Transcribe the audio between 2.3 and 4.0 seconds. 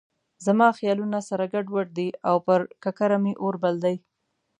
پر ککره مې اور بل دی.